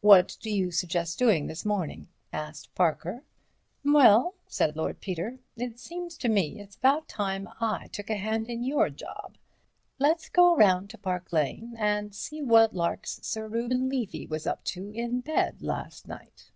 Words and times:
"What 0.00 0.38
do 0.40 0.48
you 0.48 0.70
suggest 0.70 1.18
doing 1.18 1.46
this 1.46 1.66
morning?" 1.66 2.08
asked 2.32 2.74
Parker. 2.74 3.24
"Well," 3.84 4.36
said 4.46 4.74
Lord 4.74 5.02
Peter, 5.02 5.38
"it 5.54 5.78
seems 5.78 6.16
to 6.16 6.30
me 6.30 6.62
it's 6.62 6.76
about 6.76 7.08
time 7.08 7.46
I 7.60 7.88
took 7.88 8.08
a 8.08 8.16
hand 8.16 8.48
in 8.48 8.64
your 8.64 8.88
job. 8.88 9.36
Let's 9.98 10.30
go 10.30 10.56
round 10.56 10.88
to 10.88 10.96
Park 10.96 11.30
Lane 11.30 11.74
and 11.76 12.14
see 12.14 12.40
what 12.40 12.72
larks 12.74 13.20
Sir 13.22 13.46
Reuben 13.48 13.90
Levy 13.90 14.24
was 14.26 14.46
up 14.46 14.64
to 14.72 14.88
in 14.92 15.20
bed 15.20 15.60
last 15.60 16.08
night." 16.08 16.50